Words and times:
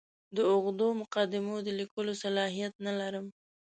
د 0.35 0.37
اوږدو 0.51 0.87
مقدمو 1.01 1.55
د 1.65 1.69
لیکلو 1.79 2.13
صلاحیت 2.23 2.73
نه 2.85 2.93
لرم. 2.99 3.25